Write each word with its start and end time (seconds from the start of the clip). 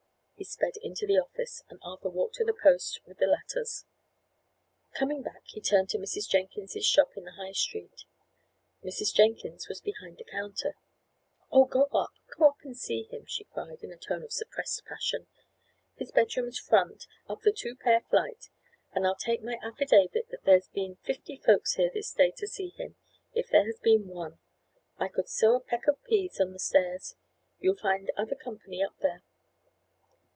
He 0.41 0.45
sped 0.45 0.75
into 0.81 1.05
the 1.05 1.19
office, 1.19 1.61
and 1.69 1.77
Arthur 1.83 2.09
walked 2.09 2.33
to 2.37 2.43
the 2.43 2.51
post 2.51 2.99
with 3.05 3.19
the 3.19 3.27
letters. 3.27 3.85
Coming 4.91 5.21
back, 5.21 5.43
he 5.45 5.61
turned 5.61 5.93
into 5.93 5.99
Mrs. 5.99 6.27
Jenkins's 6.27 6.83
shop 6.83 7.15
in 7.15 7.25
the 7.25 7.33
High 7.33 7.51
Street. 7.51 8.05
Mrs. 8.83 9.13
Jenkins 9.13 9.67
was 9.69 9.81
behind 9.81 10.17
the 10.17 10.23
counter. 10.23 10.73
"Oh, 11.51 11.65
go 11.65 11.83
up! 11.93 12.13
go 12.35 12.47
up 12.49 12.57
and 12.63 12.75
see 12.75 13.03
him!" 13.03 13.25
she 13.27 13.43
cried, 13.43 13.83
in 13.83 13.91
a 13.91 13.97
tone 13.97 14.23
of 14.23 14.31
suppressed 14.33 14.83
passion. 14.83 15.27
"His 15.93 16.11
bedroom's 16.11 16.57
front, 16.57 17.05
up 17.29 17.41
the 17.41 17.51
two 17.51 17.75
pair 17.75 18.01
flight, 18.09 18.49
and 18.93 19.05
I'll 19.05 19.13
take 19.13 19.43
my 19.43 19.59
affidavit 19.61 20.29
that 20.31 20.43
there's 20.45 20.69
been 20.69 20.95
fifty 21.03 21.37
folks 21.37 21.75
here 21.75 21.91
this 21.93 22.11
day 22.13 22.31
to 22.37 22.47
see 22.47 22.69
him, 22.69 22.95
if 23.31 23.51
there 23.51 23.67
has 23.67 23.77
been 23.79 24.07
one. 24.07 24.39
I 24.97 25.07
could 25.07 25.29
sow 25.29 25.53
a 25.53 25.59
peck 25.59 25.85
of 25.85 26.03
peas 26.03 26.39
on 26.41 26.51
the 26.51 26.57
stairs! 26.57 27.13
You'll 27.59 27.77
find 27.77 28.09
other 28.17 28.35
company 28.35 28.83
up 28.83 28.97
there." 29.01 29.21